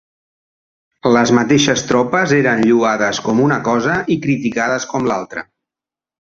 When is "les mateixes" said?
1.15-1.83